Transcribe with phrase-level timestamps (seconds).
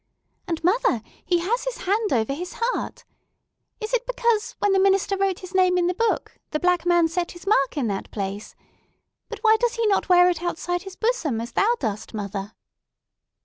[0.47, 3.05] "And, mother, he has his hand over his heart!
[3.79, 7.07] Is it because, when the minister wrote his name in the book, the Black Man
[7.07, 8.55] set his mark in that place?
[9.29, 12.53] But why does he not wear it outside his bosom, as thou dost, mother?"